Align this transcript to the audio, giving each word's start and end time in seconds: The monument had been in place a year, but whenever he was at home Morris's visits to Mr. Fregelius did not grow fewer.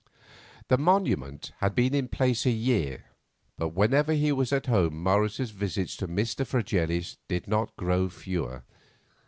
The 0.69 0.79
monument 0.79 1.51
had 1.59 1.75
been 1.75 1.93
in 1.93 2.07
place 2.07 2.47
a 2.47 2.49
year, 2.49 3.05
but 3.55 3.69
whenever 3.75 4.13
he 4.13 4.31
was 4.31 4.51
at 4.51 4.65
home 4.65 5.03
Morris's 5.03 5.51
visits 5.51 5.95
to 5.97 6.07
Mr. 6.07 6.43
Fregelius 6.43 7.17
did 7.27 7.47
not 7.47 7.75
grow 7.75 8.09
fewer. 8.09 8.63